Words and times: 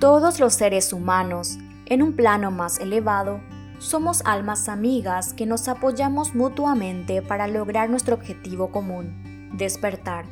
Todos 0.00 0.40
los 0.40 0.54
seres 0.54 0.94
humanos, 0.94 1.58
en 1.84 2.00
un 2.00 2.14
plano 2.14 2.50
más 2.50 2.78
elevado, 2.78 3.40
somos 3.78 4.22
almas 4.24 4.68
amigas 4.68 5.34
que 5.34 5.44
nos 5.44 5.68
apoyamos 5.68 6.34
mutuamente 6.34 7.20
para 7.20 7.48
lograr 7.48 7.90
nuestro 7.90 8.14
objetivo 8.14 8.72
común, 8.72 9.50
despertar. 9.58 10.24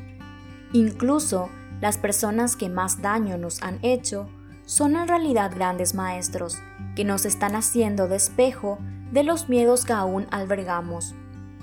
Incluso 0.73 1.51
las 1.81 1.99
personas 1.99 2.57
que 2.57 2.71
más 2.71 3.03
daño 3.03 3.37
nos 3.37 3.63
han 3.63 3.79
hecho 3.83 4.29
son 4.65 4.97
en 4.97 5.07
realidad 5.07 5.53
grandes 5.55 5.95
maestros 5.95 6.59
que 6.97 7.05
nos 7.05 7.25
están 7.25 7.55
haciendo 7.55 8.09
despejo 8.09 8.79
de 8.81 8.98
los 9.13 9.49
miedos 9.49 9.85
que 9.85 9.93
aún 9.93 10.27
albergamos, 10.31 11.15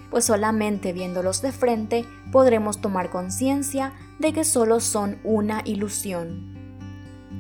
pues 0.09 0.25
solamente 0.25 0.93
viéndolos 0.93 1.41
de 1.41 1.51
frente 1.51 2.05
podremos 2.31 2.79
tomar 2.81 3.09
conciencia 3.09 3.93
de 4.19 4.33
que 4.33 4.43
solo 4.43 4.79
son 4.79 5.19
una 5.23 5.61
ilusión. 5.65 6.53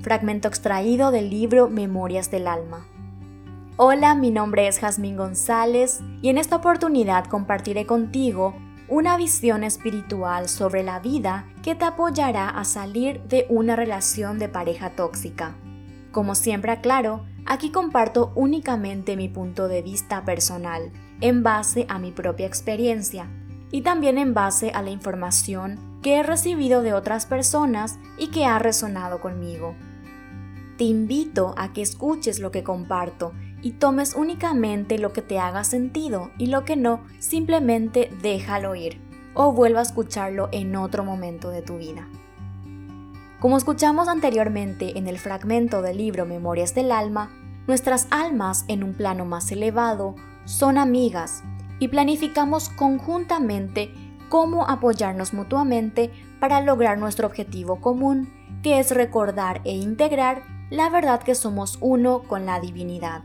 Fragmento 0.01 0.47
extraído 0.47 1.11
del 1.11 1.29
libro 1.29 1.69
Memorias 1.69 2.29
del 2.29 2.47
Alma. 2.47 2.85
Hola, 3.77 4.15
mi 4.15 4.31
nombre 4.31 4.67
es 4.67 4.79
Jazmín 4.79 5.17
González 5.17 5.99
y 6.21 6.29
en 6.29 6.37
esta 6.37 6.57
oportunidad 6.57 7.25
compartiré 7.25 7.85
contigo 7.85 8.55
una 8.87 9.17
visión 9.17 9.63
espiritual 9.63 10.47
sobre 10.47 10.83
la 10.83 10.99
vida 10.99 11.45
que 11.63 11.75
te 11.75 11.85
apoyará 11.85 12.49
a 12.49 12.63
salir 12.63 13.21
de 13.23 13.47
una 13.49 13.75
relación 13.75 14.37
de 14.37 14.47
pareja 14.47 14.91
tóxica. 14.91 15.55
Como 16.11 16.35
siempre 16.35 16.71
aclaro, 16.71 17.25
aquí 17.45 17.71
comparto 17.71 18.31
únicamente 18.35 19.15
mi 19.15 19.29
punto 19.29 19.67
de 19.67 19.81
vista 19.81 20.25
personal, 20.25 20.91
en 21.21 21.43
base 21.43 21.85
a 21.89 21.99
mi 21.99 22.11
propia 22.11 22.47
experiencia 22.47 23.29
y 23.71 23.81
también 23.81 24.17
en 24.17 24.33
base 24.33 24.71
a 24.71 24.81
la 24.81 24.89
información 24.89 25.79
que 26.01 26.17
he 26.17 26.23
recibido 26.23 26.81
de 26.81 26.93
otras 26.93 27.25
personas 27.25 27.97
y 28.17 28.27
que 28.27 28.45
ha 28.45 28.59
resonado 28.59 29.21
conmigo. 29.21 29.75
Te 30.77 30.83
invito 30.83 31.55
a 31.57 31.73
que 31.73 31.81
escuches 31.81 32.39
lo 32.39 32.51
que 32.51 32.63
comparto 32.63 33.33
y 33.61 33.71
tomes 33.71 34.13
únicamente 34.15 34.99
lo 34.99 35.13
que 35.13 35.21
te 35.21 35.39
haga 35.39 35.63
sentido 35.63 36.31
y 36.37 36.47
lo 36.47 36.65
que 36.65 36.75
no, 36.75 37.03
simplemente 37.19 38.11
déjalo 38.21 38.75
ir 38.75 39.01
o 39.33 39.51
vuelva 39.51 39.79
a 39.79 39.83
escucharlo 39.83 40.49
en 40.51 40.75
otro 40.75 41.03
momento 41.03 41.49
de 41.49 41.61
tu 41.61 41.77
vida. 41.77 42.07
Como 43.39 43.57
escuchamos 43.57 44.07
anteriormente 44.07 44.97
en 44.97 45.07
el 45.07 45.19
fragmento 45.19 45.81
del 45.81 45.97
libro 45.97 46.25
Memorias 46.25 46.73
del 46.73 46.91
Alma, 46.91 47.29
nuestras 47.67 48.07
almas 48.09 48.63
en 48.67 48.83
un 48.83 48.93
plano 48.93 49.25
más 49.25 49.51
elevado 49.51 50.15
son 50.45 50.77
amigas 50.77 51.43
y 51.79 51.89
planificamos 51.89 52.69
conjuntamente 52.69 53.93
cómo 54.29 54.67
apoyarnos 54.67 55.33
mutuamente 55.33 56.11
para 56.39 56.61
lograr 56.61 56.97
nuestro 56.97 57.27
objetivo 57.27 57.81
común, 57.81 58.31
que 58.63 58.79
es 58.79 58.91
recordar 58.91 59.61
e 59.65 59.73
integrar 59.73 60.43
la 60.69 60.89
verdad 60.89 61.21
que 61.21 61.35
somos 61.35 61.77
uno 61.81 62.23
con 62.23 62.45
la 62.45 62.59
divinidad. 62.59 63.23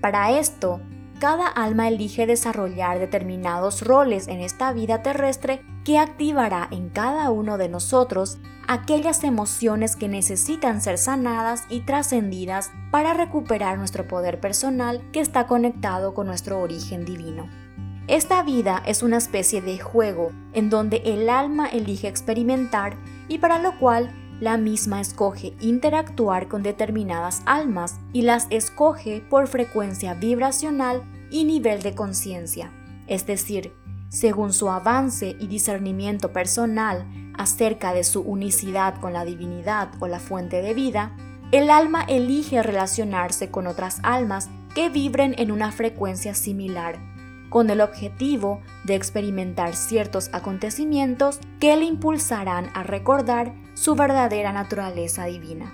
Para 0.00 0.30
esto, 0.38 0.80
cada 1.18 1.48
alma 1.48 1.88
elige 1.88 2.26
desarrollar 2.26 2.98
determinados 2.98 3.82
roles 3.82 4.28
en 4.28 4.40
esta 4.40 4.72
vida 4.72 5.02
terrestre 5.02 5.60
que 5.84 5.98
activará 5.98 6.68
en 6.70 6.90
cada 6.90 7.30
uno 7.30 7.58
de 7.58 7.68
nosotros 7.68 8.38
aquellas 8.68 9.24
emociones 9.24 9.96
que 9.96 10.08
necesitan 10.08 10.80
ser 10.80 10.98
sanadas 10.98 11.64
y 11.68 11.80
trascendidas 11.80 12.70
para 12.90 13.14
recuperar 13.14 13.78
nuestro 13.78 14.06
poder 14.06 14.40
personal 14.40 15.02
que 15.12 15.20
está 15.20 15.46
conectado 15.46 16.14
con 16.14 16.26
nuestro 16.26 16.60
origen 16.60 17.04
divino. 17.04 17.48
Esta 18.06 18.42
vida 18.42 18.82
es 18.86 19.02
una 19.02 19.18
especie 19.18 19.62
de 19.62 19.78
juego 19.78 20.32
en 20.52 20.68
donde 20.68 20.98
el 21.04 21.28
alma 21.28 21.68
elige 21.68 22.08
experimentar 22.08 22.96
y 23.28 23.38
para 23.38 23.58
lo 23.58 23.78
cual 23.78 24.10
la 24.40 24.56
misma 24.56 25.00
escoge 25.00 25.54
interactuar 25.60 26.48
con 26.48 26.62
determinadas 26.62 27.42
almas 27.46 28.00
y 28.12 28.22
las 28.22 28.46
escoge 28.50 29.22
por 29.28 29.46
frecuencia 29.48 30.14
vibracional 30.14 31.02
y 31.30 31.44
nivel 31.44 31.82
de 31.82 31.94
conciencia, 31.94 32.72
es 33.06 33.26
decir, 33.26 33.72
según 34.10 34.52
su 34.52 34.68
avance 34.68 35.36
y 35.38 35.46
discernimiento 35.46 36.32
personal 36.32 37.06
acerca 37.38 37.94
de 37.94 38.02
su 38.02 38.20
unicidad 38.22 39.00
con 39.00 39.12
la 39.12 39.24
divinidad 39.24 39.90
o 40.00 40.08
la 40.08 40.18
fuente 40.18 40.62
de 40.62 40.74
vida, 40.74 41.12
el 41.52 41.70
alma 41.70 42.02
elige 42.02 42.62
relacionarse 42.62 43.50
con 43.50 43.68
otras 43.68 44.00
almas 44.02 44.50
que 44.74 44.88
vibren 44.88 45.34
en 45.38 45.52
una 45.52 45.70
frecuencia 45.70 46.34
similar, 46.34 46.98
con 47.50 47.70
el 47.70 47.80
objetivo 47.80 48.60
de 48.84 48.96
experimentar 48.96 49.76
ciertos 49.76 50.28
acontecimientos 50.32 51.38
que 51.60 51.76
le 51.76 51.84
impulsarán 51.84 52.68
a 52.74 52.82
recordar 52.82 53.54
su 53.74 53.94
verdadera 53.94 54.52
naturaleza 54.52 55.24
divina. 55.24 55.72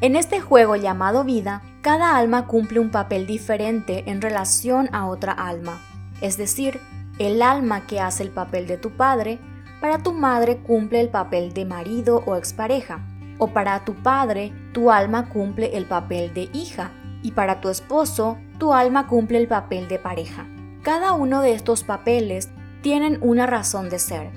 En 0.00 0.16
este 0.16 0.40
juego 0.40 0.74
llamado 0.74 1.22
vida, 1.24 1.62
cada 1.82 2.16
alma 2.16 2.46
cumple 2.46 2.80
un 2.80 2.90
papel 2.90 3.26
diferente 3.26 4.10
en 4.10 4.20
relación 4.20 4.88
a 4.92 5.06
otra 5.06 5.32
alma, 5.32 5.80
es 6.20 6.36
decir, 6.36 6.80
el 7.18 7.42
alma 7.42 7.86
que 7.86 8.00
hace 8.00 8.22
el 8.22 8.30
papel 8.30 8.66
de 8.66 8.76
tu 8.76 8.90
padre, 8.90 9.38
para 9.80 9.98
tu 9.98 10.12
madre 10.12 10.58
cumple 10.58 11.00
el 11.00 11.08
papel 11.08 11.52
de 11.52 11.64
marido 11.64 12.22
o 12.26 12.36
expareja, 12.36 13.06
o 13.38 13.48
para 13.48 13.84
tu 13.84 13.94
padre 13.94 14.52
tu 14.72 14.90
alma 14.90 15.28
cumple 15.28 15.76
el 15.76 15.86
papel 15.86 16.32
de 16.34 16.48
hija, 16.52 16.92
y 17.22 17.32
para 17.32 17.60
tu 17.60 17.68
esposo 17.68 18.38
tu 18.58 18.72
alma 18.72 19.06
cumple 19.06 19.38
el 19.38 19.48
papel 19.48 19.88
de 19.88 19.98
pareja. 19.98 20.46
Cada 20.82 21.12
uno 21.12 21.42
de 21.42 21.54
estos 21.54 21.82
papeles 21.82 22.50
tienen 22.82 23.18
una 23.20 23.46
razón 23.46 23.88
de 23.88 23.98
ser. 23.98 24.30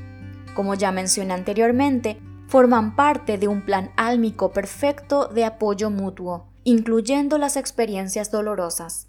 Como 0.55 0.73
ya 0.73 0.91
mencioné 0.91 1.33
anteriormente, 1.33 2.19
forman 2.47 2.95
parte 2.95 3.37
de 3.37 3.47
un 3.47 3.61
plan 3.61 3.91
álmico 3.95 4.51
perfecto 4.51 5.27
de 5.27 5.45
apoyo 5.45 5.91
mutuo, 5.91 6.47
incluyendo 6.63 7.37
las 7.37 7.57
experiencias 7.57 8.31
dolorosas. 8.31 9.08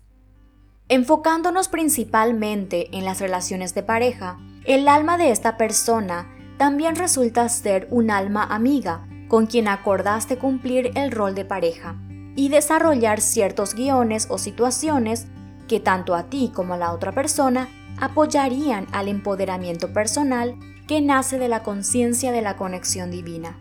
Enfocándonos 0.90 1.68
principalmente 1.68 2.88
en 2.90 3.04
las 3.04 3.20
relaciones 3.20 3.76
de 3.76 3.84
pareja, 3.84 4.40
el 4.64 4.88
alma 4.88 5.18
de 5.18 5.30
esta 5.30 5.56
persona 5.56 6.28
también 6.58 6.96
resulta 6.96 7.48
ser 7.48 7.86
un 7.92 8.10
alma 8.10 8.42
amiga 8.42 9.06
con 9.28 9.46
quien 9.46 9.68
acordaste 9.68 10.36
cumplir 10.36 10.90
el 10.96 11.12
rol 11.12 11.36
de 11.36 11.44
pareja 11.44 11.94
y 12.34 12.48
desarrollar 12.48 13.20
ciertos 13.20 13.76
guiones 13.76 14.26
o 14.30 14.38
situaciones 14.38 15.28
que 15.68 15.78
tanto 15.78 16.16
a 16.16 16.24
ti 16.24 16.50
como 16.52 16.74
a 16.74 16.76
la 16.76 16.92
otra 16.92 17.12
persona 17.12 17.68
apoyarían 18.00 18.88
al 18.90 19.06
empoderamiento 19.06 19.92
personal 19.92 20.56
que 20.88 21.00
nace 21.00 21.38
de 21.38 21.46
la 21.46 21.62
conciencia 21.62 22.32
de 22.32 22.42
la 22.42 22.56
conexión 22.56 23.12
divina. 23.12 23.56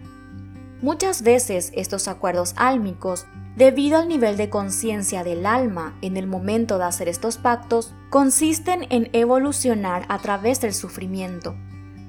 Muchas 0.81 1.22
veces 1.22 1.72
estos 1.75 2.07
acuerdos 2.07 2.56
álmicos, 2.57 3.28
debido 3.59 3.97
al 3.97 4.08
nivel 4.08 4.38
de 4.38 4.50
conciencia 4.50 5.25
del 5.25 5.46
alma 5.46 5.94
en 6.02 6.16
el 6.16 6.28
momento 6.28 6.78
de 6.78 6.86
hacer 6.86 7.09
estos 7.09 7.38
pactos, 7.38 7.94
consisten 8.09 8.88
en 8.90 9.09
evolucionar 9.12 10.06
a 10.08 10.18
través 10.20 10.62
del 10.62 10.74
sufrimiento, 10.74 11.58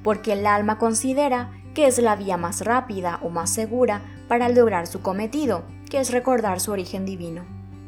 porque 0.05 0.35
el 0.35 0.47
alma 0.47 0.79
considera 0.79 1.51
que 1.75 1.89
es 1.89 1.99
la 1.99 2.15
vía 2.15 2.37
más 2.37 2.65
rápida 2.65 3.19
o 3.21 3.31
más 3.31 3.51
segura 3.51 4.01
para 4.29 4.49
lograr 4.49 4.87
su 4.87 5.03
cometido, 5.03 5.65
que 5.91 5.99
es 5.99 6.13
recordar 6.13 6.61
su 6.61 6.71
origen 6.71 7.05
divino. 7.05 7.45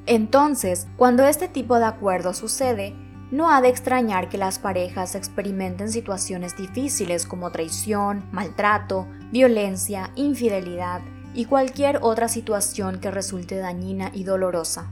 Entonces, 0.07 0.89
cuando 0.97 1.25
este 1.25 1.47
tipo 1.47 1.79
de 1.79 1.85
acuerdo 1.85 2.35
sucede, 2.35 2.97
no 3.31 3.49
ha 3.49 3.61
de 3.61 3.69
extrañar 3.69 4.29
que 4.29 4.39
las 4.39 4.59
parejas 4.59 5.15
experimenten 5.15 5.93
situaciones 5.93 6.57
difíciles 6.57 7.27
como 7.27 7.53
traición, 7.53 8.25
maltrato, 8.33 9.07
violencia, 9.31 10.11
infidelidad 10.17 11.01
y 11.35 11.47
cualquier 11.47 11.99
otra 12.03 12.29
situación 12.29 13.01
que 13.01 13.11
resulte 13.11 13.57
dañina 13.57 14.11
y 14.13 14.25
dolorosa. 14.25 14.91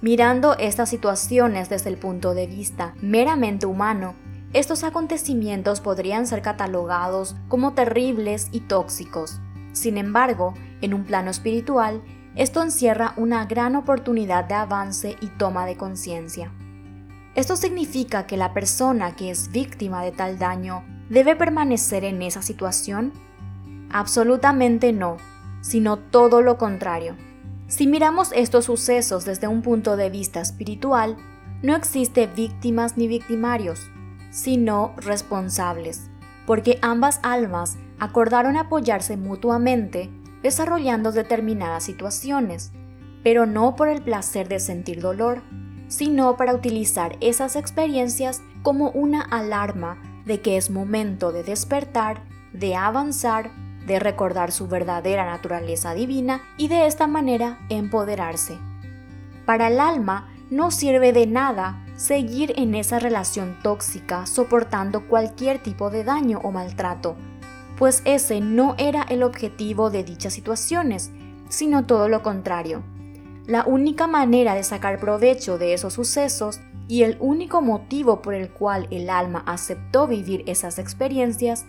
Mirando 0.00 0.56
estas 0.56 0.88
situaciones 0.88 1.68
desde 1.68 1.90
el 1.90 1.98
punto 1.98 2.34
de 2.34 2.46
vista 2.46 2.94
meramente 3.02 3.66
humano, 3.66 4.14
estos 4.52 4.82
acontecimientos 4.82 5.80
podrían 5.80 6.26
ser 6.26 6.42
catalogados 6.42 7.36
como 7.48 7.74
terribles 7.74 8.48
y 8.50 8.60
tóxicos. 8.60 9.38
Sin 9.72 9.98
embargo, 9.98 10.54
en 10.80 10.94
un 10.94 11.04
plano 11.04 11.30
espiritual, 11.30 12.02
esto 12.34 12.62
encierra 12.62 13.12
una 13.16 13.44
gran 13.46 13.76
oportunidad 13.76 14.44
de 14.44 14.54
avance 14.54 15.16
y 15.20 15.26
toma 15.28 15.66
de 15.66 15.76
conciencia. 15.76 16.50
¿Esto 17.34 17.54
significa 17.54 18.26
que 18.26 18.36
la 18.36 18.52
persona 18.52 19.14
que 19.14 19.30
es 19.30 19.52
víctima 19.52 20.02
de 20.02 20.12
tal 20.12 20.38
daño 20.38 20.82
debe 21.08 21.36
permanecer 21.36 22.04
en 22.04 22.22
esa 22.22 22.42
situación? 22.42 23.12
Absolutamente 23.90 24.92
no, 24.92 25.16
sino 25.60 25.98
todo 25.98 26.42
lo 26.42 26.58
contrario. 26.58 27.16
Si 27.66 27.86
miramos 27.86 28.32
estos 28.32 28.64
sucesos 28.64 29.24
desde 29.24 29.46
un 29.46 29.62
punto 29.62 29.96
de 29.96 30.10
vista 30.10 30.40
espiritual, 30.40 31.16
no 31.62 31.76
existe 31.76 32.26
víctimas 32.26 32.96
ni 32.96 33.06
victimarios, 33.06 33.90
sino 34.30 34.94
responsables, 34.96 36.10
porque 36.46 36.78
ambas 36.82 37.20
almas 37.22 37.76
acordaron 37.98 38.56
apoyarse 38.56 39.16
mutuamente 39.16 40.10
desarrollando 40.42 41.12
determinadas 41.12 41.84
situaciones, 41.84 42.72
pero 43.22 43.46
no 43.46 43.76
por 43.76 43.88
el 43.88 44.02
placer 44.02 44.48
de 44.48 44.58
sentir 44.58 45.00
dolor, 45.00 45.42
sino 45.88 46.36
para 46.36 46.54
utilizar 46.54 47.16
esas 47.20 47.56
experiencias 47.56 48.42
como 48.62 48.90
una 48.90 49.20
alarma 49.20 50.00
de 50.24 50.40
que 50.40 50.56
es 50.56 50.70
momento 50.70 51.32
de 51.32 51.42
despertar, 51.42 52.22
de 52.52 52.74
avanzar, 52.74 53.50
de 53.86 53.98
recordar 53.98 54.52
su 54.52 54.68
verdadera 54.68 55.24
naturaleza 55.26 55.94
divina 55.94 56.42
y 56.56 56.68
de 56.68 56.86
esta 56.86 57.06
manera 57.06 57.58
empoderarse. 57.68 58.58
Para 59.46 59.68
el 59.68 59.80
alma 59.80 60.32
no 60.50 60.70
sirve 60.70 61.12
de 61.12 61.26
nada 61.26 61.84
seguir 61.96 62.54
en 62.56 62.74
esa 62.74 62.98
relación 62.98 63.58
tóxica 63.62 64.26
soportando 64.26 65.06
cualquier 65.06 65.62
tipo 65.62 65.90
de 65.90 66.04
daño 66.04 66.40
o 66.42 66.50
maltrato, 66.50 67.16
pues 67.76 68.02
ese 68.04 68.40
no 68.40 68.74
era 68.78 69.02
el 69.02 69.22
objetivo 69.22 69.90
de 69.90 70.04
dichas 70.04 70.34
situaciones, 70.34 71.10
sino 71.48 71.86
todo 71.86 72.08
lo 72.08 72.22
contrario. 72.22 72.82
La 73.46 73.64
única 73.64 74.06
manera 74.06 74.54
de 74.54 74.62
sacar 74.62 74.98
provecho 75.00 75.58
de 75.58 75.74
esos 75.74 75.94
sucesos 75.94 76.60
y 76.88 77.04
el 77.04 77.16
único 77.20 77.62
motivo 77.62 78.20
por 78.20 78.34
el 78.34 78.50
cual 78.50 78.86
el 78.90 79.10
alma 79.10 79.42
aceptó 79.46 80.06
vivir 80.06 80.42
esas 80.46 80.78
experiencias 80.78 81.64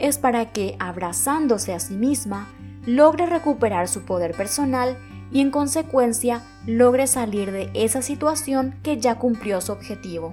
es 0.00 0.18
para 0.18 0.52
que, 0.52 0.76
abrazándose 0.78 1.74
a 1.74 1.80
sí 1.80 1.94
misma, 1.94 2.48
logre 2.86 3.26
recuperar 3.26 3.88
su 3.88 4.02
poder 4.02 4.34
personal 4.34 4.96
y 5.32 5.40
en 5.40 5.50
consecuencia 5.50 6.42
logre 6.66 7.06
salir 7.06 7.52
de 7.52 7.70
esa 7.74 8.02
situación 8.02 8.74
que 8.82 8.98
ya 8.98 9.16
cumplió 9.16 9.60
su 9.60 9.72
objetivo. 9.72 10.32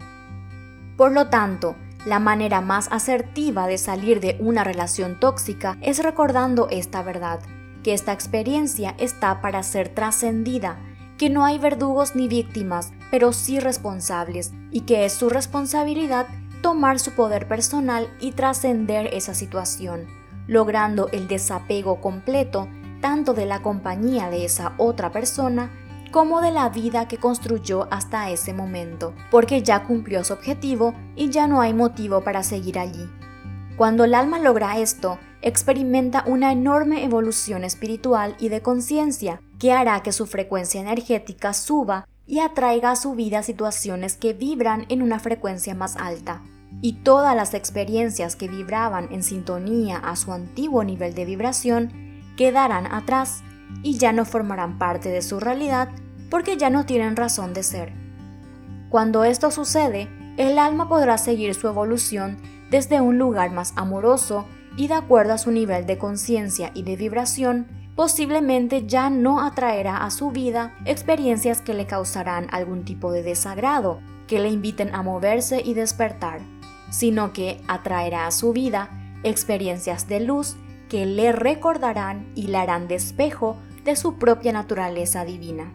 Por 0.97 1.11
lo 1.11 1.27
tanto, 1.27 1.75
la 2.05 2.19
manera 2.19 2.61
más 2.61 2.87
asertiva 2.91 3.67
de 3.67 3.77
salir 3.77 4.19
de 4.19 4.37
una 4.39 4.63
relación 4.63 5.19
tóxica 5.19 5.77
es 5.81 6.01
recordando 6.01 6.67
esta 6.71 7.03
verdad, 7.03 7.39
que 7.83 7.93
esta 7.93 8.13
experiencia 8.13 8.95
está 8.97 9.41
para 9.41 9.61
ser 9.63 9.89
trascendida, 9.89 10.77
que 11.17 11.29
no 11.29 11.45
hay 11.45 11.57
verdugos 11.59 12.15
ni 12.15 12.27
víctimas, 12.27 12.91
pero 13.11 13.33
sí 13.33 13.59
responsables, 13.59 14.53
y 14.71 14.81
que 14.81 15.05
es 15.05 15.13
su 15.13 15.29
responsabilidad 15.29 16.27
tomar 16.62 17.00
su 17.00 17.12
poder 17.12 17.48
personal 17.48 18.07
y 18.19 18.31
trascender 18.31 19.13
esa 19.13 19.33
situación, 19.33 20.07
logrando 20.48 21.09
el 21.12 21.27
desapego 21.27 22.01
completo 22.01 22.68
tanto 23.01 23.33
de 23.33 23.45
la 23.45 23.62
compañía 23.62 24.30
de 24.30 24.45
esa 24.45 24.74
otra 24.77 25.12
persona 25.12 25.71
como 26.12 26.42
de 26.42 26.51
la 26.51 26.69
vida 26.69 27.07
que 27.07 27.18
construyó 27.18 27.88
hasta 27.92 28.30
ese 28.31 28.54
momento, 28.54 29.13
porque 29.30 29.62
ya 29.62 29.83
cumplió 29.83 30.24
su 30.24 30.33
objetivo 30.33 30.94
y 31.15 31.30
ya 31.30 31.48
no 31.48 31.62
hay 31.62 31.74
motivo 31.74 32.21
para 32.21 32.44
seguir 32.44 32.80
allí. 32.80 33.09
Cuando 33.75 34.06
el 34.06 34.15
alma 34.15 34.39
logra 34.39 34.80
esto, 34.80 35.19
experimenta 35.42 36.24
una 36.25 36.51
enorme 36.51 37.04
evolución 37.04 37.63
espiritual 37.63 38.36
y 38.39 38.50
de 38.50 38.62
conciencia 38.62 39.42
que 39.59 39.71
hará 39.71 40.01
que 40.01 40.12
su 40.12 40.25
frecuencia 40.25 40.81
energética 40.81 41.54
suba 41.54 42.07
y 42.27 42.39
atraiga 42.39 42.91
a 42.91 42.95
su 42.95 43.15
vida 43.15 43.41
situaciones 43.41 44.18
que 44.18 44.33
vibran 44.33 44.85
en 44.89 45.01
una 45.01 45.19
frecuencia 45.19 45.74
más 45.74 45.95
alta. 45.95 46.44
Y 46.81 47.01
todas 47.01 47.35
las 47.35 47.53
experiencias 47.53 48.35
que 48.35 48.47
vibraban 48.47 49.07
en 49.12 49.24
sintonía 49.24 49.97
a 49.97 50.15
su 50.15 50.33
antiguo 50.33 50.83
nivel 50.83 51.15
de 51.15 51.25
vibración 51.25 51.91
quedarán 52.35 52.85
atrás 52.85 53.41
y 53.81 53.97
ya 53.97 54.12
no 54.12 54.25
formarán 54.25 54.77
parte 54.77 55.09
de 55.09 55.21
su 55.21 55.39
realidad 55.39 55.89
porque 56.29 56.57
ya 56.57 56.69
no 56.69 56.85
tienen 56.85 57.15
razón 57.15 57.53
de 57.53 57.63
ser. 57.63 57.94
Cuando 58.89 59.23
esto 59.23 59.50
sucede, 59.50 60.07
el 60.38 60.59
alma 60.59 60.88
podrá 60.88 61.18
seguir 61.18 61.56
su 61.56 61.68
evolución 61.68 62.38
desde 62.69 63.01
un 63.01 63.18
lugar 63.18 63.51
más 63.51 63.73
amoroso 63.75 64.45
y 64.75 64.88
de 64.88 64.94
acuerdo 64.94 65.33
a 65.33 65.38
su 65.38 65.51
nivel 65.51 65.85
de 65.85 65.97
conciencia 65.97 66.71
y 66.73 66.83
de 66.83 66.95
vibración, 66.95 67.68
posiblemente 67.97 68.85
ya 68.85 69.09
no 69.09 69.41
atraerá 69.41 69.97
a 70.05 70.11
su 70.11 70.29
vida 70.29 70.75
experiencias 70.85 71.61
que 71.61 71.73
le 71.73 71.88
causarán 71.88 72.47
algún 72.51 72.85
tipo 72.85 73.11
de 73.11 73.23
desagrado, 73.23 73.99
que 74.27 74.39
le 74.39 74.49
inviten 74.49 74.94
a 74.94 75.01
moverse 75.01 75.63
y 75.65 75.73
despertar, 75.73 76.41
sino 76.91 77.33
que 77.33 77.59
atraerá 77.67 78.27
a 78.27 78.31
su 78.31 78.53
vida 78.53 78.91
experiencias 79.23 80.07
de 80.07 80.19
luz 80.19 80.57
que 80.89 81.07
le 81.07 81.31
recordarán 81.31 82.31
y 82.35 82.44
le 82.47 82.57
harán 82.57 82.88
despejo 82.88 83.57
de 83.83 83.95
su 83.95 84.19
propia 84.19 84.53
naturaleza 84.53 85.25
divina. 85.25 85.73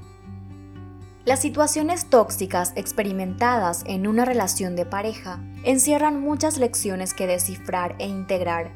Las 1.24 1.40
situaciones 1.40 2.06
tóxicas 2.08 2.72
experimentadas 2.76 3.82
en 3.84 4.06
una 4.06 4.24
relación 4.24 4.76
de 4.76 4.86
pareja 4.86 5.40
encierran 5.64 6.20
muchas 6.20 6.58
lecciones 6.58 7.14
que 7.14 7.26
descifrar 7.26 7.96
e 7.98 8.06
integrar, 8.06 8.70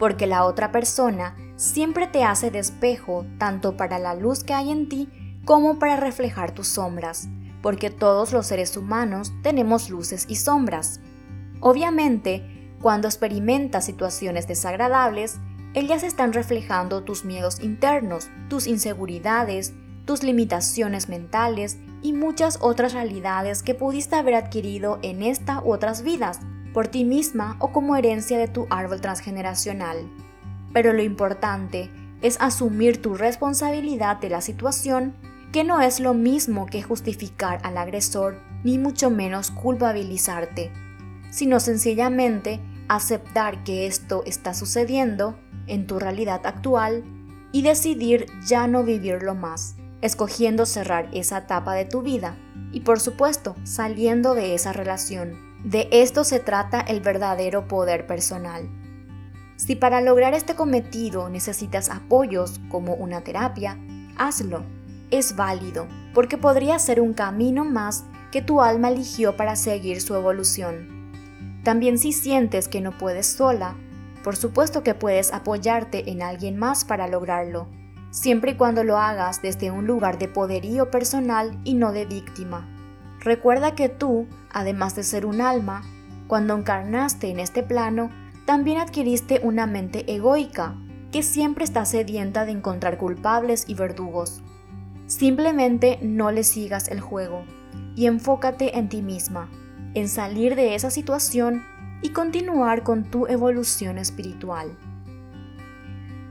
porque 0.00 0.26
la 0.26 0.44
otra 0.44 0.72
persona 0.72 1.36
siempre 1.58 2.06
te 2.06 2.22
hace 2.22 2.52
despejo 2.52 3.26
tanto 3.36 3.76
para 3.76 3.98
la 3.98 4.14
luz 4.14 4.44
que 4.44 4.54
hay 4.54 4.70
en 4.70 4.88
ti 4.88 5.40
como 5.44 5.80
para 5.80 5.96
reflejar 5.96 6.52
tus 6.52 6.68
sombras, 6.68 7.28
porque 7.62 7.90
todos 7.90 8.32
los 8.32 8.46
seres 8.46 8.76
humanos 8.76 9.32
tenemos 9.42 9.90
luces 9.90 10.24
y 10.28 10.36
sombras. 10.36 11.00
Obviamente, 11.60 12.76
cuando 12.80 13.08
experimentas 13.08 13.84
situaciones 13.84 14.46
desagradables, 14.46 15.38
ellas 15.74 16.04
están 16.04 16.32
reflejando 16.32 17.02
tus 17.02 17.24
miedos 17.24 17.58
internos, 17.60 18.30
tus 18.48 18.68
inseguridades, 18.68 19.74
tus 20.04 20.22
limitaciones 20.22 21.08
mentales 21.08 21.76
y 22.02 22.12
muchas 22.12 22.58
otras 22.60 22.92
realidades 22.92 23.64
que 23.64 23.74
pudiste 23.74 24.14
haber 24.14 24.36
adquirido 24.36 25.00
en 25.02 25.22
esta 25.22 25.60
u 25.60 25.72
otras 25.72 26.02
vidas, 26.02 26.38
por 26.72 26.86
ti 26.86 27.04
misma 27.04 27.56
o 27.58 27.72
como 27.72 27.96
herencia 27.96 28.38
de 28.38 28.46
tu 28.46 28.68
árbol 28.70 29.00
transgeneracional. 29.00 30.08
Pero 30.72 30.92
lo 30.92 31.02
importante 31.02 31.90
es 32.22 32.36
asumir 32.40 33.00
tu 33.00 33.14
responsabilidad 33.14 34.18
de 34.18 34.30
la 34.30 34.40
situación, 34.40 35.14
que 35.52 35.64
no 35.64 35.80
es 35.80 36.00
lo 36.00 36.14
mismo 36.14 36.66
que 36.66 36.82
justificar 36.82 37.60
al 37.62 37.78
agresor, 37.78 38.36
ni 38.64 38.78
mucho 38.78 39.10
menos 39.10 39.50
culpabilizarte, 39.50 40.72
sino 41.30 41.60
sencillamente 41.60 42.60
aceptar 42.88 43.62
que 43.64 43.86
esto 43.86 44.22
está 44.26 44.54
sucediendo 44.54 45.38
en 45.66 45.86
tu 45.86 45.98
realidad 45.98 46.40
actual 46.44 47.04
y 47.52 47.62
decidir 47.62 48.26
ya 48.46 48.66
no 48.66 48.82
vivirlo 48.84 49.34
más, 49.34 49.76
escogiendo 50.00 50.66
cerrar 50.66 51.08
esa 51.12 51.38
etapa 51.38 51.74
de 51.74 51.84
tu 51.84 52.02
vida 52.02 52.36
y 52.72 52.80
por 52.80 53.00
supuesto 53.00 53.56
saliendo 53.64 54.34
de 54.34 54.54
esa 54.54 54.72
relación. 54.72 55.48
De 55.64 55.88
esto 55.90 56.24
se 56.24 56.40
trata 56.40 56.80
el 56.80 57.00
verdadero 57.00 57.66
poder 57.68 58.06
personal. 58.06 58.68
Si 59.58 59.74
para 59.74 60.00
lograr 60.00 60.34
este 60.34 60.54
cometido 60.54 61.28
necesitas 61.28 61.90
apoyos 61.90 62.60
como 62.68 62.94
una 62.94 63.22
terapia, 63.22 63.76
hazlo. 64.16 64.62
Es 65.10 65.34
válido, 65.34 65.88
porque 66.14 66.38
podría 66.38 66.78
ser 66.78 67.00
un 67.00 67.12
camino 67.12 67.64
más 67.64 68.04
que 68.30 68.40
tu 68.40 68.62
alma 68.62 68.88
eligió 68.88 69.36
para 69.36 69.56
seguir 69.56 70.00
su 70.00 70.14
evolución. 70.14 71.10
También 71.64 71.98
si 71.98 72.12
sientes 72.12 72.68
que 72.68 72.80
no 72.80 72.96
puedes 72.96 73.26
sola, 73.26 73.74
por 74.22 74.36
supuesto 74.36 74.84
que 74.84 74.94
puedes 74.94 75.32
apoyarte 75.32 76.08
en 76.08 76.22
alguien 76.22 76.56
más 76.56 76.84
para 76.84 77.08
lograrlo, 77.08 77.66
siempre 78.12 78.52
y 78.52 78.54
cuando 78.54 78.84
lo 78.84 78.96
hagas 78.96 79.42
desde 79.42 79.72
un 79.72 79.88
lugar 79.88 80.18
de 80.18 80.28
poderío 80.28 80.92
personal 80.92 81.58
y 81.64 81.74
no 81.74 81.90
de 81.90 82.06
víctima. 82.06 82.68
Recuerda 83.18 83.74
que 83.74 83.88
tú, 83.88 84.28
además 84.52 84.94
de 84.94 85.02
ser 85.02 85.26
un 85.26 85.40
alma, 85.40 85.82
cuando 86.28 86.54
encarnaste 86.54 87.28
en 87.28 87.40
este 87.40 87.64
plano, 87.64 88.10
también 88.48 88.78
adquiriste 88.78 89.42
una 89.42 89.66
mente 89.66 90.10
egoica, 90.10 90.74
que 91.12 91.22
siempre 91.22 91.64
está 91.64 91.84
sedienta 91.84 92.46
de 92.46 92.52
encontrar 92.52 92.96
culpables 92.96 93.66
y 93.68 93.74
verdugos. 93.74 94.40
Simplemente 95.06 95.98
no 96.00 96.30
le 96.30 96.42
sigas 96.44 96.88
el 96.88 96.98
juego 96.98 97.44
y 97.94 98.06
enfócate 98.06 98.78
en 98.78 98.88
ti 98.88 99.02
misma, 99.02 99.50
en 99.92 100.08
salir 100.08 100.56
de 100.56 100.74
esa 100.74 100.90
situación 100.90 101.62
y 102.00 102.08
continuar 102.12 102.84
con 102.84 103.04
tu 103.04 103.26
evolución 103.26 103.98
espiritual. 103.98 104.74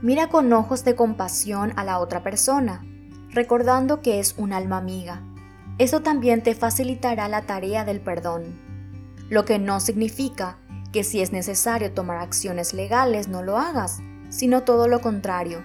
Mira 0.02 0.28
con 0.28 0.52
ojos 0.52 0.84
de 0.84 0.96
compasión 0.96 1.72
a 1.76 1.84
la 1.84 2.00
otra 2.00 2.24
persona, 2.24 2.84
recordando 3.30 4.00
que 4.00 4.18
es 4.18 4.34
un 4.38 4.52
alma 4.52 4.78
amiga. 4.78 5.22
Eso 5.78 6.02
también 6.02 6.42
te 6.42 6.56
facilitará 6.56 7.28
la 7.28 7.42
tarea 7.42 7.84
del 7.84 8.00
perdón, 8.00 8.58
lo 9.30 9.44
que 9.44 9.60
no 9.60 9.78
significa 9.78 10.58
que 10.98 11.04
si 11.04 11.20
es 11.20 11.30
necesario 11.30 11.92
tomar 11.92 12.16
acciones 12.16 12.74
legales 12.74 13.28
no 13.28 13.40
lo 13.44 13.56
hagas, 13.56 14.00
sino 14.30 14.64
todo 14.64 14.88
lo 14.88 15.00
contrario. 15.00 15.62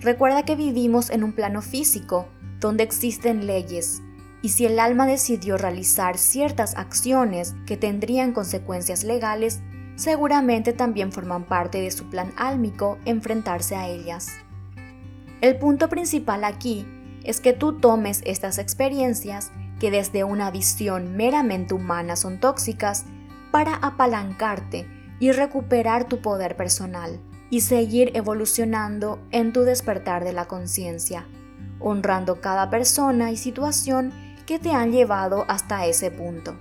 Recuerda 0.00 0.46
que 0.46 0.56
vivimos 0.56 1.10
en 1.10 1.22
un 1.22 1.34
plano 1.34 1.60
físico 1.60 2.28
donde 2.60 2.82
existen 2.82 3.46
leyes 3.46 4.00
y 4.40 4.48
si 4.48 4.64
el 4.64 4.78
alma 4.78 5.06
decidió 5.06 5.58
realizar 5.58 6.16
ciertas 6.16 6.76
acciones 6.76 7.54
que 7.66 7.76
tendrían 7.76 8.32
consecuencias 8.32 9.04
legales, 9.04 9.60
seguramente 9.96 10.72
también 10.72 11.12
forman 11.12 11.44
parte 11.44 11.82
de 11.82 11.90
su 11.90 12.08
plan 12.08 12.32
álmico 12.38 12.96
enfrentarse 13.04 13.76
a 13.76 13.86
ellas. 13.86 14.28
El 15.42 15.58
punto 15.58 15.90
principal 15.90 16.42
aquí 16.42 16.86
es 17.22 17.42
que 17.42 17.52
tú 17.52 17.80
tomes 17.80 18.22
estas 18.24 18.56
experiencias 18.56 19.52
que 19.78 19.90
desde 19.90 20.24
una 20.24 20.50
visión 20.50 21.14
meramente 21.18 21.74
humana 21.74 22.16
son 22.16 22.40
tóxicas 22.40 23.04
para 23.54 23.76
apalancarte 23.76 24.88
y 25.20 25.30
recuperar 25.30 26.08
tu 26.08 26.20
poder 26.20 26.56
personal 26.56 27.20
y 27.50 27.60
seguir 27.60 28.10
evolucionando 28.14 29.20
en 29.30 29.52
tu 29.52 29.60
despertar 29.62 30.24
de 30.24 30.32
la 30.32 30.46
conciencia, 30.46 31.28
honrando 31.78 32.40
cada 32.40 32.68
persona 32.68 33.30
y 33.30 33.36
situación 33.36 34.12
que 34.44 34.58
te 34.58 34.72
han 34.72 34.90
llevado 34.90 35.44
hasta 35.46 35.86
ese 35.86 36.10
punto. 36.10 36.58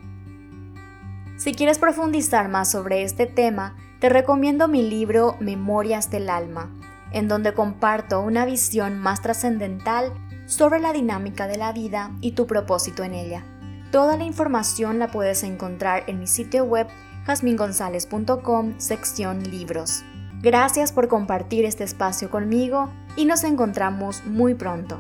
Si 1.38 1.56
quieres 1.56 1.80
profundizar 1.80 2.48
más 2.48 2.70
sobre 2.70 3.02
este 3.02 3.26
tema, 3.26 3.76
te 4.00 4.10
recomiendo 4.10 4.68
mi 4.68 4.88
libro 4.88 5.36
Memorias 5.40 6.12
del 6.12 6.30
Alma, 6.30 6.70
en 7.12 7.28
donde 7.28 7.56
comparto 7.56 8.22
una 8.22 8.46
visión 8.46 9.00
más 9.00 9.20
trascendental 9.24 10.14
sobre 10.46 10.80
la 10.80 10.94
dinámica 10.94 11.48
de 11.48 11.58
la 11.58 11.72
vida 11.72 12.12
y 12.22 12.34
tu 12.34 12.46
propósito 12.46 13.04
en 13.04 13.16
ella. 13.16 13.53
Toda 13.94 14.18
la 14.18 14.24
información 14.24 14.98
la 14.98 15.10
puedes 15.10 15.44
encontrar 15.44 16.06
en 16.08 16.18
mi 16.18 16.26
sitio 16.26 16.64
web 16.64 16.88
jasmingonzalez.com 17.28 18.74
sección 18.80 19.44
libros. 19.52 20.04
Gracias 20.42 20.92
por 20.92 21.08
compartir 21.08 21.64
este 21.64 21.84
espacio 21.84 22.32
conmigo 22.32 22.92
y 23.16 23.26
nos 23.26 23.44
encontramos 23.44 24.26
muy 24.26 24.56
pronto. 24.56 25.00